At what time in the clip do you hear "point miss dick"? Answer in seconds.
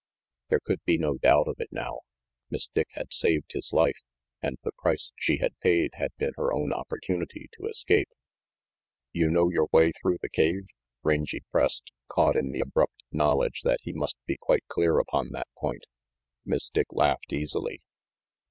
15.55-16.87